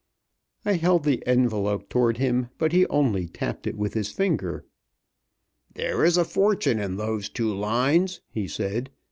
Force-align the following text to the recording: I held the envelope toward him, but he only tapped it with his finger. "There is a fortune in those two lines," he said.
I 0.65 0.77
held 0.77 1.03
the 1.03 1.21
envelope 1.27 1.87
toward 1.87 2.17
him, 2.17 2.49
but 2.57 2.71
he 2.71 2.87
only 2.87 3.27
tapped 3.27 3.67
it 3.67 3.77
with 3.77 3.93
his 3.93 4.09
finger. 4.11 4.65
"There 5.75 6.03
is 6.03 6.17
a 6.17 6.25
fortune 6.25 6.79
in 6.79 6.97
those 6.97 7.29
two 7.29 7.53
lines," 7.53 8.19
he 8.31 8.47
said. 8.47 8.89